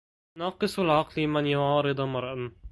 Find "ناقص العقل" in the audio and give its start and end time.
0.37-1.27